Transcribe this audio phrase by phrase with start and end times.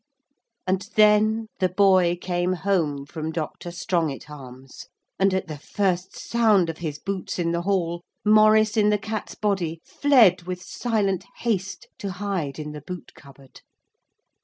[0.65, 3.69] And then the boy came home from Dr.
[3.69, 4.87] Strongitharm's,
[5.19, 9.35] and at the first sound of his boots in the hall Maurice in the cat's
[9.35, 13.61] body fled with silent haste to hide in the boot cupboard.